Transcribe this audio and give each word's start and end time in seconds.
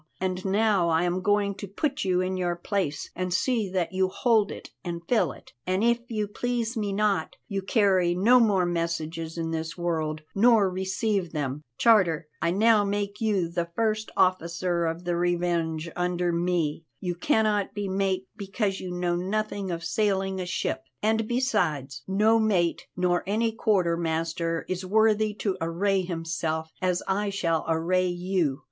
And 0.19 0.43
now 0.45 0.89
I 0.89 1.03
am 1.03 1.21
going 1.21 1.53
to 1.57 1.67
put 1.67 2.03
you 2.03 2.21
in 2.21 2.35
your 2.35 2.55
place, 2.55 3.11
and 3.15 3.31
see 3.31 3.69
that 3.69 3.93
you 3.93 4.07
hold 4.07 4.51
it 4.51 4.71
and 4.83 5.03
fill 5.07 5.31
it. 5.31 5.53
An 5.67 5.83
if 5.83 5.99
you 6.09 6.27
please 6.27 6.75
me 6.75 6.91
not, 6.91 7.35
you 7.47 7.61
carry 7.61 8.15
no 8.15 8.39
more 8.39 8.65
messages 8.65 9.37
in 9.37 9.51
this 9.51 9.77
world, 9.77 10.23
nor 10.33 10.71
receive 10.71 11.33
them. 11.33 11.61
Charter, 11.77 12.27
I 12.41 12.49
now 12.49 12.83
make 12.83 13.21
you 13.21 13.47
the 13.47 13.67
first 13.75 14.09
officer 14.17 14.85
of 14.87 15.03
the 15.03 15.15
Revenge 15.15 15.87
under 15.95 16.31
me. 16.31 16.83
You 16.99 17.13
cannot 17.13 17.75
be 17.75 17.87
mate 17.87 18.25
because 18.35 18.79
you 18.79 18.89
know 18.89 19.15
nothing 19.15 19.69
of 19.69 19.83
sailing 19.83 20.41
a 20.41 20.47
ship, 20.47 20.81
and 21.03 21.27
besides 21.27 22.01
no 22.07 22.39
mate 22.39 22.87
nor 22.97 23.21
any 23.27 23.51
quarter 23.51 23.95
master 23.95 24.65
is 24.67 24.83
worthy 24.83 25.35
to 25.35 25.57
array 25.61 26.01
himself 26.01 26.71
as 26.81 27.03
I 27.07 27.29
shall 27.29 27.65
array 27.67 28.07
you. 28.07 28.59